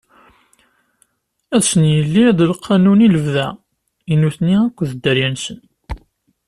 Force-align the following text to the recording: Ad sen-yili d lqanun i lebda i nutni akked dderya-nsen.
Ad 1.55 1.63
sen-yili 1.69 2.25
d 2.37 2.39
lqanun 2.51 3.03
i 3.07 3.07
lebda 3.15 3.47
i 4.11 4.13
nutni 4.15 4.55
akked 4.67 4.87
dderya-nsen. 4.93 5.59